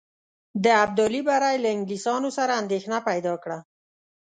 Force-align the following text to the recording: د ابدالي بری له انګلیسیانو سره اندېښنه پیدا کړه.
د 0.63 0.65
ابدالي 0.83 1.21
بری 1.27 1.55
له 1.63 1.69
انګلیسیانو 1.75 2.29
سره 2.37 2.51
اندېښنه 2.61 2.97
پیدا 3.09 3.33
کړه. 3.43 3.57